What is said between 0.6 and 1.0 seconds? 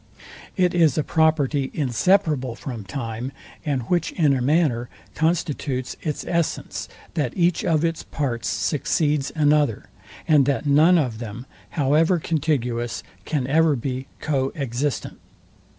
is